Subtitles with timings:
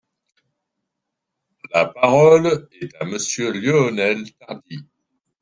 [1.75, 4.79] La parole est à Monsieur Lionel Tardy.